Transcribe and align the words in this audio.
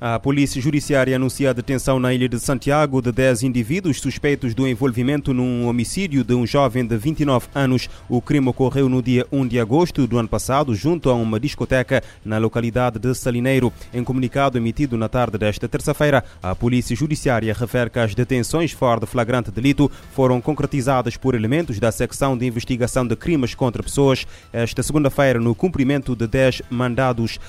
A 0.00 0.16
Polícia 0.16 0.62
Judiciária 0.62 1.16
anuncia 1.16 1.50
a 1.50 1.52
detenção 1.52 1.98
na 1.98 2.14
ilha 2.14 2.28
de 2.28 2.38
Santiago 2.38 3.02
de 3.02 3.10
10 3.10 3.42
indivíduos 3.42 4.00
suspeitos 4.00 4.54
do 4.54 4.68
envolvimento 4.68 5.34
num 5.34 5.66
homicídio 5.66 6.22
de 6.22 6.34
um 6.34 6.46
jovem 6.46 6.86
de 6.86 6.96
29 6.96 7.48
anos. 7.52 7.90
O 8.08 8.22
crime 8.22 8.48
ocorreu 8.48 8.88
no 8.88 9.02
dia 9.02 9.26
1 9.32 9.48
de 9.48 9.58
agosto 9.58 10.06
do 10.06 10.16
ano 10.16 10.28
passado, 10.28 10.72
junto 10.72 11.10
a 11.10 11.14
uma 11.14 11.40
discoteca 11.40 12.00
na 12.24 12.38
localidade 12.38 13.00
de 13.00 13.12
Salineiro. 13.12 13.72
Em 13.92 14.04
comunicado 14.04 14.56
emitido 14.56 14.96
na 14.96 15.08
tarde 15.08 15.36
desta 15.36 15.66
terça-feira, 15.66 16.22
a 16.40 16.54
Polícia 16.54 16.94
Judiciária 16.94 17.52
refere 17.52 17.90
que 17.90 17.98
as 17.98 18.14
detenções 18.14 18.70
fora 18.70 19.00
de 19.00 19.06
flagrante 19.06 19.50
delito 19.50 19.90
foram 20.12 20.40
concretizadas 20.40 21.16
por 21.16 21.34
elementos 21.34 21.80
da 21.80 21.90
secção 21.90 22.38
de 22.38 22.46
investigação 22.46 23.04
de 23.04 23.16
crimes 23.16 23.52
contra 23.52 23.82
pessoas 23.82 24.24
esta 24.52 24.80
segunda-feira 24.80 25.40
no 25.40 25.56
cumprimento 25.56 26.14
de 26.14 26.28
10 26.28 26.62
mandados 26.70 27.40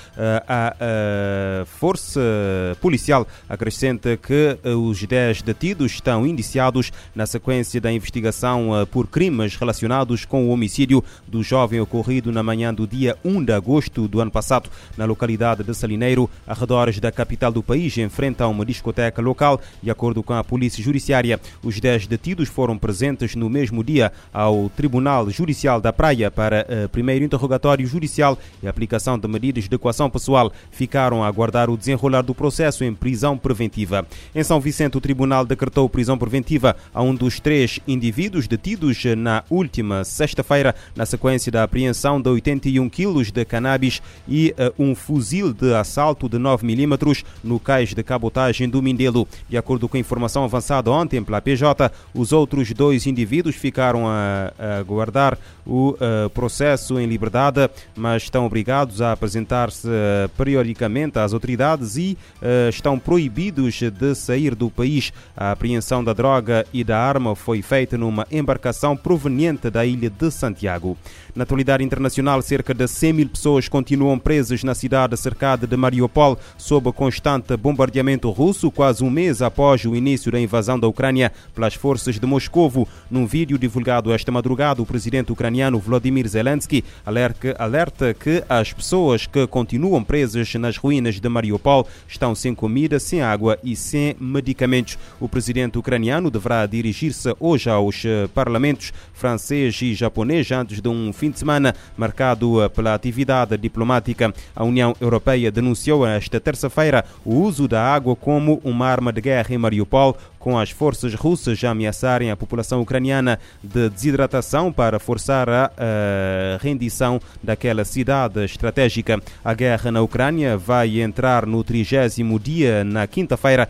à 0.48 0.76
uh, 0.76 1.66
força 1.68 2.39
policial 2.82 3.28
acrescenta 3.48 4.18
que 4.18 4.58
eh, 4.64 4.70
os 4.70 5.04
10 5.04 5.42
detidos 5.42 5.94
estão 5.94 6.26
indiciados 6.26 6.92
na 7.16 7.26
sequência 7.26 7.80
da 7.80 7.92
investigação 7.92 8.80
eh, 8.80 8.86
por 8.86 9.08
crimes 9.08 9.56
relacionados 9.56 10.26
com 10.26 10.46
o 10.46 10.50
homicídio 10.50 11.04
do 11.28 11.44
jovem 11.44 11.80
ocorrido 11.80 12.32
na 12.32 12.44
manhã 12.44 12.74
do 12.74 12.88
dia 12.88 13.18
1 13.24 13.44
de 13.44 13.54
agosto 13.54 14.08
do 14.08 14.20
ano 14.20 14.32
passado 14.32 14.70
na 14.98 15.06
localidade 15.06 15.64
de 15.64 15.74
Salineiro, 15.74 16.30
arredores 16.48 17.00
da 17.00 17.12
capital 17.12 17.52
do 17.52 17.64
país, 17.64 17.98
em 17.98 18.10
frente 18.10 18.42
a 18.42 18.48
uma 18.48 18.66
discoteca 18.66 19.22
local. 19.22 19.60
De 19.82 19.90
acordo 19.90 20.22
com 20.24 20.34
a 20.34 20.44
Polícia 20.44 20.84
Judiciária, 20.84 21.40
os 21.64 21.80
10 21.80 22.08
detidos 22.08 22.50
foram 22.50 22.78
presentes 22.78 23.36
no 23.36 23.50
mesmo 23.50 23.84
dia 23.84 24.12
ao 24.34 24.70
Tribunal 24.70 25.30
Judicial 25.30 25.82
da 25.82 25.94
Praia 25.94 26.30
para 26.30 26.66
eh, 26.70 26.88
primeiro 26.88 27.26
interrogatório 27.26 27.86
judicial 27.88 28.38
e 28.62 28.68
aplicação 28.68 29.18
de 29.18 29.28
medidas 29.28 29.68
de 29.68 29.76
equação 29.76 30.10
pessoal. 30.10 30.52
Ficaram 30.72 31.24
a 31.24 31.28
aguardar 31.28 31.70
o 31.70 31.78
desenrolar 31.78 32.22
do 32.30 32.36
processo 32.36 32.84
em 32.84 32.94
prisão 32.94 33.36
preventiva. 33.36 34.06
Em 34.36 34.44
São 34.44 34.60
Vicente, 34.60 34.98
o 34.98 35.02
tribunal 35.02 35.46
decretou 35.46 35.90
prisão 35.90 36.16
preventiva 36.16 36.76
a 36.94 37.02
um 37.02 37.16
dos 37.16 37.40
três 37.40 37.80
indivíduos 37.88 38.48
detidos 38.48 39.04
na 39.18 39.44
última 39.50 40.04
sexta-feira, 40.04 40.76
na 40.96 41.08
sequência 41.08 41.52
da 41.52 41.64
apreensão 41.64 42.22
de 42.22 42.30
81 42.30 42.88
quilos 42.88 43.32
de 43.32 43.44
cannabis 43.46 44.00
e 44.28 44.54
uh, 44.60 44.84
um 44.84 44.94
fuzil 44.94 45.52
de 45.52 45.74
assalto 45.74 46.30
de 46.30 46.38
9 46.38 46.66
milímetros 46.66 47.24
no 47.44 47.60
cais 47.60 47.96
de 47.96 48.04
cabotagem 48.04 48.70
do 48.70 48.82
Mindelo. 48.82 49.28
De 49.50 49.58
acordo 49.58 49.90
com 49.90 49.98
a 49.98 50.00
informação 50.00 50.44
avançada 50.44 50.92
ontem 50.92 51.24
pela 51.24 51.42
PJ, 51.42 51.92
os 52.14 52.32
outros 52.32 52.72
dois 52.74 53.08
indivíduos 53.08 53.56
ficaram 53.56 54.08
a, 54.08 54.54
a 54.60 54.84
guardar 54.84 55.36
o 55.66 55.92
uh, 55.92 56.30
processo 56.30 57.00
em 57.00 57.08
liberdade, 57.08 57.70
mas 57.96 58.24
estão 58.24 58.46
obrigados 58.46 59.02
a 59.02 59.14
apresentar-se 59.14 59.88
uh, 59.88 60.30
periodicamente 60.38 61.18
às 61.18 61.34
autoridades 61.34 61.96
e 61.96 62.18
uh, 62.42 62.70
estão 62.70 63.00
proibidos 63.00 63.80
de 63.80 64.16
sair 64.16 64.56
do 64.56 64.70
país. 64.70 65.12
A 65.36 65.52
apreensão 65.52 66.04
da 66.04 66.14
droga 66.14 66.66
e 66.74 66.84
da 66.84 67.00
arma 67.00 67.36
foi 67.36 67.62
feita 67.62 67.98
numa 67.98 68.28
embarcação 68.32 68.96
proveniente 68.96 69.70
da 69.70 69.86
ilha 69.86 70.10
de 70.10 70.32
Santiago. 70.32 70.98
Na 71.36 71.44
atualidade 71.44 71.84
internacional, 71.84 72.42
cerca 72.42 72.74
de 72.74 72.88
100 72.88 73.14
mil 73.14 73.30
pessoas 73.30 73.70
continuam 73.70 74.18
presas 74.20 74.64
na 74.64 74.76
cidade 74.76 75.16
cercada 75.16 75.66
de 75.66 75.78
Mariupol 75.78 76.38
sob 76.58 76.92
constante 76.92 77.56
bombardeamento 77.56 78.30
russo, 78.30 78.72
quase 78.72 79.04
um 79.04 79.10
mês 79.10 79.42
após 79.42 79.86
o 79.86 79.96
início 79.96 80.32
da 80.32 80.40
invasão 80.40 80.80
da 80.80 80.88
Ucrânia 80.88 81.32
pelas 81.54 81.76
forças 81.76 82.20
de 82.20 82.26
Moscovo. 82.26 82.88
Num 83.10 83.26
vídeo 83.26 83.58
divulgado 83.58 84.12
esta 84.12 84.32
madrugada, 84.32 84.82
o 84.82 84.86
presidente 84.86 85.32
ucraniano 85.32 85.80
Vladimir 85.80 86.28
Zelensky 86.28 86.84
alerta 87.06 88.14
que 88.14 88.44
as 88.50 88.74
pessoas 88.74 89.26
que 89.26 89.48
continuam 89.48 90.04
presas 90.04 90.54
nas 90.56 90.78
ruínas 90.78 91.20
de 91.20 91.30
Mariupol 91.30 91.88
estão 92.10 92.34
sem 92.34 92.56
comida, 92.56 93.00
sem 93.00 93.22
água 93.22 93.58
e 93.64 93.76
sem 93.76 94.16
medicamentos. 94.20 94.98
O 95.20 95.30
presidente 95.30 95.78
ucraniano 95.78 96.32
deverá 96.32 96.66
dirigir-se 96.66 97.34
hoje 97.40 97.70
aos 97.70 98.04
eh, 98.04 98.28
parlamentos 98.34 98.92
francês 99.14 99.80
e 99.82 99.94
japonês 99.94 100.52
antes 100.52 100.82
de 100.82 100.90
um 100.90 101.14
fim 101.14 101.30
de 101.30 101.40
semana 101.40 101.76
marcado 101.96 102.64
eh, 102.64 102.68
pela 102.70 102.96
atividade 102.96 103.56
diplomática. 103.58 104.34
A 104.56 104.64
União 104.64 104.96
Europeia 105.00 105.52
denunciou 105.52 106.06
esta 106.06 106.40
terça-feira 106.40 107.06
o 107.24 107.36
uso 107.36 107.68
da 107.68 107.82
água 107.82 108.16
como 108.16 108.60
uma 108.64 108.88
arma 108.88 109.14
de 109.14 109.22
guerra 109.22 109.54
em 109.54 109.58
Mariupol, 109.58 110.18
com 110.40 110.58
as 110.58 110.72
forças 110.72 111.14
russas 111.14 111.64
a 111.64 111.72
ameaçarem 111.72 112.32
a 112.32 112.38
população 112.38 112.82
ucraniana 112.82 113.38
de 113.62 113.90
desidratação 113.90 114.72
para 114.72 114.98
forçar 114.98 115.50
a, 115.50 115.72
a 115.78 116.58
rendição 116.62 117.20
daquela 117.44 117.84
cidade 117.84 118.44
estratégica. 118.46 119.22
A 119.44 119.54
guerra 119.54 119.92
na 119.92 120.02
Ucrânia 120.02 120.58
vai 120.58 121.02
entrar 121.02 121.46
no 121.46 121.64
trigésimo 121.64 122.40
dia 122.40 122.84
na 122.84 123.06
quinta-feira, 123.06 123.68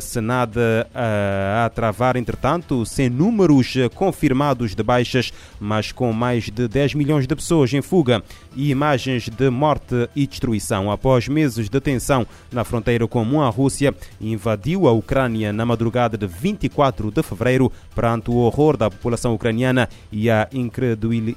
se 0.00 0.20
nada 0.20 0.86
a 0.94 1.70
travar, 1.70 2.16
entretanto, 2.16 2.84
sem 2.84 3.08
números 3.08 3.74
confirmados 3.94 4.74
de 4.74 4.82
baixas, 4.82 5.32
mas 5.58 5.92
com 5.92 6.12
mais 6.12 6.44
de 6.50 6.68
10 6.68 6.94
milhões 6.94 7.26
de 7.26 7.34
pessoas 7.34 7.72
em 7.72 7.82
fuga 7.82 8.22
e 8.54 8.70
imagens 8.70 9.28
de 9.28 9.50
morte 9.50 10.08
e 10.14 10.26
destruição. 10.26 10.90
Após 10.90 11.28
meses 11.28 11.68
de 11.68 11.80
tensão 11.80 12.26
na 12.52 12.64
fronteira 12.64 13.06
comum, 13.06 13.40
a 13.40 13.48
Rússia 13.48 13.94
invadiu 14.20 14.86
a 14.86 14.92
Ucrânia 14.92 15.52
na 15.52 15.64
madrugada 15.64 16.09
de 16.16 16.26
24 16.26 17.10
de 17.10 17.22
fevereiro 17.22 17.72
perante 17.94 18.30
o 18.30 18.36
horror 18.36 18.76
da 18.76 18.90
população 18.90 19.34
ucraniana 19.34 19.88
e 20.10 20.30
a 20.30 20.48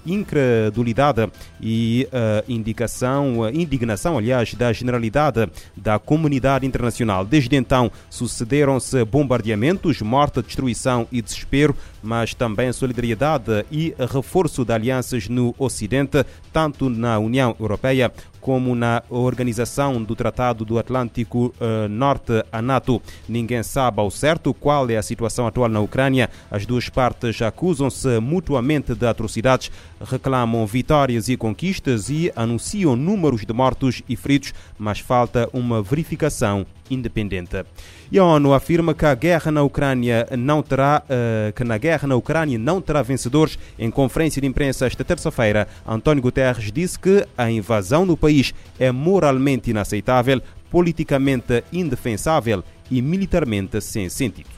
incredulidade 0.06 1.30
e 1.62 2.08
uh, 2.12 2.44
indicação, 2.52 3.40
uh, 3.40 3.50
indignação, 3.50 4.18
aliás, 4.18 4.54
da 4.54 4.72
generalidade 4.74 5.50
da 5.76 6.00
comunidade 6.00 6.66
internacional. 6.66 7.26
Desde 7.26 7.56
então, 7.56 7.92
sucederam-se 8.10 9.04
bombardeamentos, 9.06 10.02
morte, 10.02 10.42
destruição 10.42 11.08
e 11.12 11.22
desespero, 11.22 11.76
mas 12.02 12.34
também 12.34 12.72
solidariedade 12.72 13.66
e 13.72 13.94
reforço 14.12 14.66
de 14.66 14.74
alianças 14.74 15.28
no 15.28 15.56
Ocidente, 15.58 16.26
tanto 16.52 16.90
na 16.90 17.18
União 17.20 17.56
Europeia 17.60 18.12
como 18.44 18.76
na 18.76 19.02
organização 19.10 20.04
do 20.04 20.18
Tratado 20.18 20.66
do 20.66 20.78
Atlântico 20.78 21.56
uh, 21.62 21.88
Norte, 21.88 22.44
a 22.52 22.62
NATO. 22.62 23.02
Ninguém 23.28 23.64
sabe 23.64 24.02
ao 24.02 24.12
certo 24.12 24.54
qual 24.54 24.90
é 24.90 24.98
a 24.98 25.02
situação 25.02 25.48
atual 25.48 25.70
na 25.70 25.80
Ucrânia. 25.80 26.30
As 26.52 26.66
duas 26.66 26.90
partes 26.90 27.42
acusam-se 27.42 28.20
mutuamente 28.20 28.94
de 28.94 29.08
atrocidades, 29.08 29.72
reclamam 30.02 30.68
vitórias 30.68 31.30
e 31.30 31.38
conquistas 31.38 32.10
e 32.10 32.34
anunciam 32.36 32.98
números 32.98 33.46
de 33.46 33.54
mortos 33.54 34.04
e 34.10 34.16
feridos, 34.18 34.54
mas 34.78 35.00
falta 35.00 35.50
uma 35.54 35.82
verificação 35.82 36.66
independente. 36.90 37.66
E 38.12 38.20
a 38.20 38.24
ONU 38.24 38.54
afirma 38.54 38.94
que 38.94 39.06
a 39.06 39.16
guerra 39.16 39.52
na 39.52 39.64
Ucrânia 39.64 40.28
não 40.38 40.62
terá 40.62 41.04
uh, 41.06 41.54
que 41.54 41.64
na 41.64 41.78
guerra 41.78 42.08
na 42.08 42.16
Ucrânia 42.16 42.60
não 42.60 42.82
terá 42.82 43.02
vencedores. 43.02 43.58
Em 43.78 43.90
conferência 43.90 44.42
de 44.42 44.48
imprensa 44.48 44.86
esta 44.86 45.04
terça-feira, 45.04 45.68
António 45.88 46.22
Guterres 46.22 46.72
disse 46.72 47.00
que 47.00 47.26
a 47.38 47.50
invasão 47.50 48.06
do 48.06 48.18
país 48.18 48.54
é 48.80 48.92
moralmente 48.92 49.72
inaceitável, 49.72 50.42
politicamente 50.70 51.64
indefensável 51.72 52.64
e 52.90 53.02
militarmente 53.02 53.80
sem 53.82 54.10
sentido. 54.10 54.50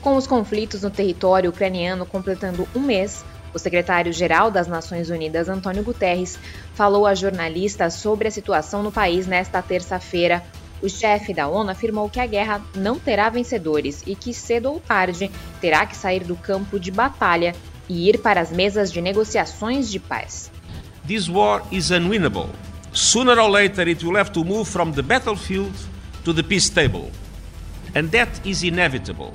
Com 0.00 0.16
os 0.16 0.26
conflitos 0.26 0.82
no 0.82 0.90
território 0.90 1.50
ucraniano 1.50 2.04
completando 2.04 2.66
um 2.74 2.80
mês, 2.80 3.24
o 3.54 3.58
secretário-geral 3.58 4.50
das 4.50 4.66
Nações 4.66 5.10
Unidas, 5.10 5.48
Antônio 5.48 5.84
Guterres, 5.84 6.38
falou 6.74 7.06
a 7.06 7.14
jornalistas 7.14 7.94
sobre 7.94 8.28
a 8.28 8.30
situação 8.30 8.82
no 8.82 8.90
país 8.90 9.26
nesta 9.26 9.60
terça-feira, 9.60 10.42
o 10.82 10.88
chefe 10.88 11.32
da 11.32 11.46
ONU 11.46 11.70
afirmou 11.70 12.10
que 12.10 12.18
a 12.18 12.26
guerra 12.26 12.60
não 12.74 12.98
terá 12.98 13.30
vencedores 13.30 14.02
e 14.06 14.16
que 14.16 14.34
cedo 14.34 14.66
ou 14.66 14.80
tarde 14.80 15.30
terá 15.60 15.86
que 15.86 15.96
sair 15.96 16.24
do 16.24 16.34
campo 16.36 16.78
de 16.78 16.90
batalha 16.90 17.54
e 17.88 18.08
ir 18.08 18.18
para 18.18 18.40
as 18.40 18.50
mesas 18.50 18.92
de 18.92 19.00
negociações 19.00 19.88
de 19.90 20.00
paz. 20.00 20.50
This 21.06 21.28
war 21.28 21.62
is 21.70 21.90
unwinnable. 21.90 22.48
Sooner 22.92 23.38
or 23.38 23.48
later 23.48 23.88
it 23.88 24.04
will 24.04 24.18
have 24.18 24.32
to 24.32 24.44
move 24.44 24.68
from 24.68 24.92
the 24.92 25.02
battlefield 25.02 25.72
to 26.24 26.34
the 26.34 26.42
peace 26.42 26.68
table. 26.68 27.10
And 27.94 28.08
that 28.08 28.40
is 28.44 28.62
inevitable. 28.62 29.32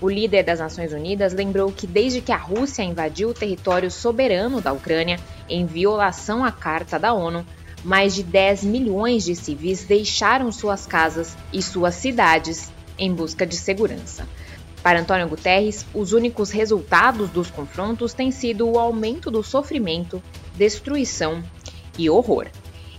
O 0.00 0.10
líder 0.10 0.42
das 0.42 0.60
Nações 0.60 0.92
Unidas 0.92 1.32
lembrou 1.32 1.72
que 1.72 1.86
desde 1.86 2.20
que 2.20 2.30
a 2.30 2.36
Rússia 2.36 2.82
invadiu 2.82 3.30
o 3.30 3.34
território 3.34 3.90
soberano 3.90 4.60
da 4.60 4.72
Ucrânia 4.72 5.18
em 5.48 5.64
violação 5.64 6.44
à 6.44 6.52
Carta 6.52 6.98
da 6.98 7.14
ONU, 7.14 7.46
mais 7.86 8.16
de 8.16 8.24
10 8.24 8.64
milhões 8.64 9.24
de 9.24 9.36
civis 9.36 9.84
deixaram 9.84 10.50
suas 10.50 10.84
casas 10.86 11.36
e 11.52 11.62
suas 11.62 11.94
cidades 11.94 12.68
em 12.98 13.14
busca 13.14 13.46
de 13.46 13.54
segurança. 13.54 14.28
Para 14.82 15.00
Antônio 15.00 15.28
Guterres, 15.28 15.86
os 15.94 16.12
únicos 16.12 16.50
resultados 16.50 17.30
dos 17.30 17.48
confrontos 17.48 18.12
têm 18.12 18.32
sido 18.32 18.68
o 18.68 18.76
aumento 18.76 19.30
do 19.30 19.40
sofrimento, 19.40 20.20
destruição 20.56 21.44
e 21.96 22.10
horror. 22.10 22.48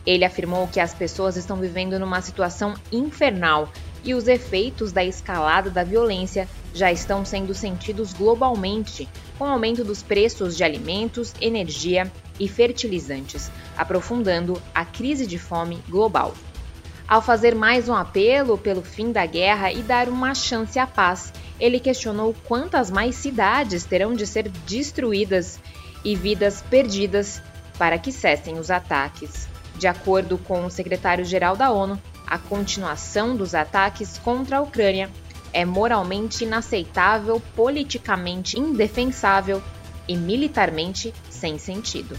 Ele 0.05 0.23
afirmou 0.23 0.69
que 0.69 0.79
as 0.79 0.93
pessoas 0.93 1.35
estão 1.35 1.57
vivendo 1.57 1.99
numa 1.99 2.21
situação 2.21 2.73
infernal 2.89 3.69
e 4.05 4.13
os 4.13 4.25
efeitos 4.29 4.93
da 4.93 5.03
escalada 5.03 5.69
da 5.69 5.83
violência 5.83 6.47
já 6.73 6.93
estão 6.93 7.25
sendo 7.25 7.53
sentidos 7.53 8.13
globalmente, 8.13 9.09
com 9.37 9.45
o 9.45 9.51
aumento 9.51 9.83
dos 9.83 10.01
preços 10.01 10.57
de 10.57 10.63
alimentos, 10.63 11.33
energia 11.39 12.11
e 12.39 12.47
fertilizantes, 12.47 13.51
aprofundando 13.77 14.61
a 14.73 14.83
crise 14.83 15.25
de 15.25 15.37
fome 15.37 15.81
global. 15.87 16.33
Ao 17.07 17.21
fazer 17.21 17.55
mais 17.55 17.87
um 17.87 17.93
apelo 17.93 18.57
pelo 18.57 18.81
fim 18.81 19.11
da 19.11 19.25
guerra 19.25 19.71
e 19.71 19.81
dar 19.81 20.09
uma 20.09 20.35
chance 20.35 20.77
à 20.77 20.85
paz, 20.85 21.31
ele 21.59 21.79
questionou 21.79 22.35
quantas 22.45 22.91
mais 22.91 23.15
cidades 23.15 23.85
terão 23.85 24.13
de 24.13 24.27
ser 24.27 24.49
destruídas 24.49 25.59
e 26.03 26.15
vidas 26.15 26.61
perdidas 26.61 27.41
para 27.77 27.97
que 27.97 28.11
cessem 28.11 28.59
os 28.59 28.69
ataques. 28.69 29.47
De 29.77 29.87
acordo 29.87 30.37
com 30.37 30.65
o 30.65 30.69
secretário-geral 30.69 31.55
da 31.55 31.71
ONU, 31.71 32.01
a 32.25 32.37
continuação 32.37 33.35
dos 33.35 33.55
ataques 33.55 34.17
contra 34.17 34.57
a 34.57 34.61
Ucrânia 34.61 35.09
é 35.57 35.65
moralmente 35.65 36.43
inaceitável, 36.43 37.41
politicamente 37.55 38.59
indefensável 38.59 39.59
e 40.07 40.15
militarmente 40.15 41.11
sem 41.31 41.57
sentido. 41.57 42.15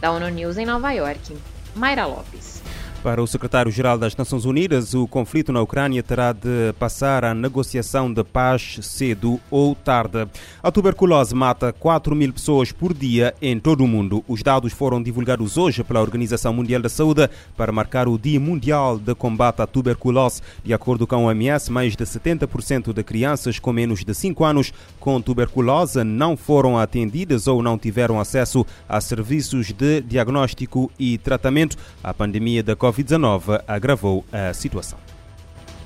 Da 0.00 0.10
ONU 0.10 0.30
News 0.30 0.56
em 0.56 0.64
Nova 0.64 0.90
York, 0.92 1.36
Mayra 1.74 2.06
Lopes. 2.06 2.62
Para 3.02 3.22
o 3.22 3.26
secretário-geral 3.28 3.96
das 3.96 4.16
Nações 4.16 4.44
Unidas, 4.44 4.92
o 4.92 5.06
conflito 5.06 5.52
na 5.52 5.62
Ucrânia 5.62 6.02
terá 6.02 6.32
de 6.32 6.72
passar 6.80 7.24
à 7.24 7.32
negociação 7.32 8.12
de 8.12 8.24
paz 8.24 8.80
cedo 8.82 9.38
ou 9.52 9.76
tarde. 9.76 10.26
A 10.60 10.70
tuberculose 10.72 11.32
mata 11.32 11.72
4 11.72 12.14
mil 12.16 12.32
pessoas 12.32 12.72
por 12.72 12.92
dia 12.92 13.32
em 13.40 13.58
todo 13.58 13.84
o 13.84 13.88
mundo. 13.88 14.24
Os 14.26 14.42
dados 14.42 14.72
foram 14.72 15.00
divulgados 15.00 15.56
hoje 15.56 15.84
pela 15.84 16.00
Organização 16.00 16.52
Mundial 16.52 16.82
da 16.82 16.88
Saúde 16.88 17.30
para 17.56 17.70
marcar 17.70 18.08
o 18.08 18.18
Dia 18.18 18.40
Mundial 18.40 18.98
de 18.98 19.14
Combate 19.14 19.62
à 19.62 19.66
Tuberculose. 19.66 20.42
De 20.64 20.74
acordo 20.74 21.06
com 21.06 21.14
a 21.14 21.18
OMS, 21.18 21.70
mais 21.70 21.94
de 21.94 22.04
70% 22.04 22.92
de 22.92 23.02
crianças 23.04 23.60
com 23.60 23.72
menos 23.72 24.04
de 24.04 24.12
5 24.12 24.44
anos 24.44 24.72
com 24.98 25.20
tuberculose 25.20 26.02
não 26.02 26.36
foram 26.36 26.76
atendidas 26.76 27.46
ou 27.46 27.62
não 27.62 27.78
tiveram 27.78 28.18
acesso 28.18 28.66
a 28.88 29.00
serviços 29.00 29.72
de 29.72 30.00
diagnóstico 30.00 30.90
e 30.98 31.16
tratamento. 31.16 31.76
A 32.02 32.12
pandemia 32.12 32.60
da 32.60 32.74
Covid 32.74 32.87
Covid-19 32.88 33.62
agravou 33.66 34.24
a 34.32 34.52
situação. 34.54 34.98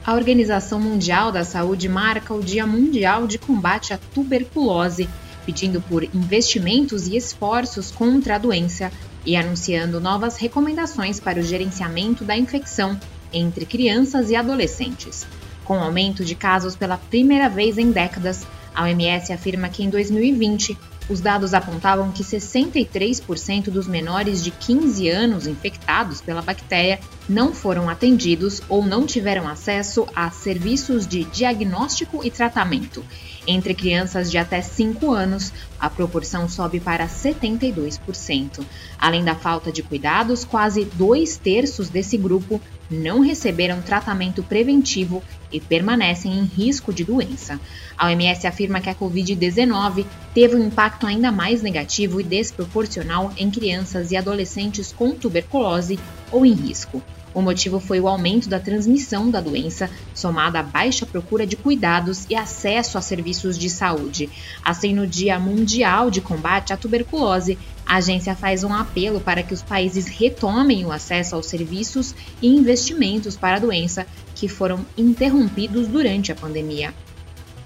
A 0.04 0.14
Organização 0.14 0.80
Mundial 0.80 1.32
da 1.32 1.44
Saúde 1.44 1.88
marca 1.88 2.34
o 2.34 2.42
Dia 2.42 2.66
Mundial 2.66 3.26
de 3.26 3.38
Combate 3.38 3.92
à 3.92 3.98
Tuberculose, 3.98 5.08
pedindo 5.44 5.80
por 5.80 6.04
investimentos 6.04 7.06
e 7.08 7.16
esforços 7.16 7.90
contra 7.90 8.36
a 8.36 8.38
doença 8.38 8.90
e 9.24 9.36
anunciando 9.36 10.00
novas 10.00 10.36
recomendações 10.36 11.18
para 11.18 11.40
o 11.40 11.42
gerenciamento 11.42 12.24
da 12.24 12.36
infecção 12.36 12.98
entre 13.32 13.66
crianças 13.66 14.30
e 14.30 14.36
adolescentes. 14.36 15.26
Com 15.64 15.80
aumento 15.80 16.24
de 16.24 16.34
casos 16.34 16.74
pela 16.74 16.98
primeira 16.98 17.48
vez 17.48 17.78
em 17.78 17.90
décadas, 17.90 18.46
a 18.74 18.82
OMS 18.82 19.32
afirma 19.32 19.68
que 19.68 19.82
em 19.82 19.90
2020 19.90 20.76
os 21.12 21.20
dados 21.20 21.52
apontavam 21.52 22.10
que 22.10 22.24
63% 22.24 23.64
dos 23.64 23.86
menores 23.86 24.42
de 24.42 24.50
15 24.50 25.08
anos 25.08 25.46
infectados 25.46 26.20
pela 26.20 26.40
bactéria 26.40 26.98
não 27.28 27.52
foram 27.52 27.88
atendidos 27.88 28.62
ou 28.68 28.84
não 28.84 29.06
tiveram 29.06 29.46
acesso 29.46 30.06
a 30.16 30.30
serviços 30.30 31.06
de 31.06 31.24
diagnóstico 31.24 32.24
e 32.24 32.30
tratamento. 32.30 33.04
Entre 33.46 33.74
crianças 33.74 34.30
de 34.30 34.38
até 34.38 34.62
5 34.62 35.10
anos, 35.10 35.52
a 35.78 35.90
proporção 35.90 36.48
sobe 36.48 36.78
para 36.78 37.08
72%. 37.08 38.64
Além 38.96 39.24
da 39.24 39.34
falta 39.34 39.72
de 39.72 39.82
cuidados, 39.82 40.44
quase 40.44 40.84
dois 40.84 41.36
terços 41.36 41.88
desse 41.88 42.16
grupo 42.16 42.60
não 42.88 43.20
receberam 43.20 43.82
tratamento 43.82 44.44
preventivo 44.44 45.22
e 45.50 45.60
permanecem 45.60 46.38
em 46.38 46.44
risco 46.44 46.92
de 46.92 47.02
doença. 47.02 47.58
A 47.98 48.06
OMS 48.06 48.46
afirma 48.46 48.80
que 48.80 48.90
a 48.90 48.94
Covid-19 48.94 50.06
teve 50.32 50.54
um 50.54 50.66
impacto 50.66 51.06
ainda 51.06 51.32
mais 51.32 51.62
negativo 51.62 52.20
e 52.20 52.24
desproporcional 52.24 53.32
em 53.36 53.50
crianças 53.50 54.12
e 54.12 54.16
adolescentes 54.16 54.92
com 54.92 55.10
tuberculose 55.12 55.98
ou 56.30 56.46
em 56.46 56.52
risco. 56.52 57.02
O 57.34 57.40
motivo 57.40 57.80
foi 57.80 57.98
o 57.98 58.06
aumento 58.06 58.48
da 58.48 58.60
transmissão 58.60 59.30
da 59.30 59.40
doença, 59.40 59.88
somada 60.14 60.60
à 60.60 60.62
baixa 60.62 61.06
procura 61.06 61.46
de 61.46 61.56
cuidados 61.56 62.26
e 62.28 62.34
acesso 62.34 62.98
a 62.98 63.00
serviços 63.00 63.58
de 63.58 63.70
saúde. 63.70 64.28
Assim, 64.62 64.94
no 64.94 65.06
Dia 65.06 65.38
Mundial 65.38 66.10
de 66.10 66.20
Combate 66.20 66.72
à 66.72 66.76
Tuberculose, 66.76 67.58
a 67.86 67.96
agência 67.96 68.34
faz 68.34 68.62
um 68.64 68.74
apelo 68.74 69.20
para 69.20 69.42
que 69.42 69.54
os 69.54 69.62
países 69.62 70.06
retomem 70.06 70.84
o 70.84 70.92
acesso 70.92 71.34
aos 71.34 71.46
serviços 71.46 72.14
e 72.40 72.48
investimentos 72.48 73.36
para 73.36 73.56
a 73.56 73.60
doença 73.60 74.06
que 74.34 74.46
foram 74.46 74.84
interrompidos 74.96 75.88
durante 75.88 76.30
a 76.30 76.34
pandemia. 76.34 76.94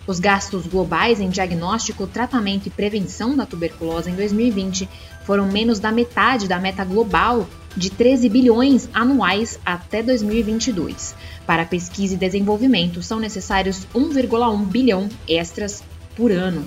Os 0.07 0.21
gastos 0.21 0.67
globais 0.69 1.21
em 1.21 1.29
diagnóstico, 1.29 2.07
tratamento 2.07 2.67
e 2.67 2.71
prevenção 2.71 3.37
da 3.37 3.45
tuberculose 3.45 4.09
em 4.09 4.15
2020 4.15 4.89
foram 5.25 5.47
menos 5.47 5.81
da 5.81 5.91
metade 5.91 6.47
da 6.47 6.61
meta 6.61 6.85
global 6.85 7.49
de 7.77 7.91
13 7.91 8.29
bilhões 8.29 8.89
anuais 8.93 9.59
até 9.65 10.03
2022. 10.03 11.15
Para 11.47 11.65
pesquisa 11.65 12.15
e 12.15 12.17
desenvolvimento, 12.17 13.03
são 13.03 13.21
necessários 13.21 13.87
1,1 13.95 14.67
bilhão 14.67 15.09
extras 15.29 15.83
por 16.17 16.33
ano. 16.33 16.65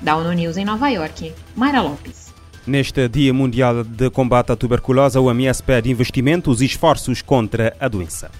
Da 0.00 0.16
ONU 0.16 0.32
News 0.32 0.56
em 0.56 0.64
Nova 0.64 0.88
York, 0.88 1.32
Mayra 1.56 1.80
Lopes. 1.80 2.32
Neste 2.66 3.08
Dia 3.08 3.32
Mundial 3.32 3.82
de 3.82 4.10
Combate 4.10 4.52
à 4.52 4.56
Tuberculose, 4.56 5.18
a 5.18 5.20
OMS 5.20 5.62
pede 5.62 5.90
investimentos 5.90 6.60
e 6.60 6.66
esforços 6.66 7.22
contra 7.22 7.74
a 7.80 7.88
doença. 7.88 8.30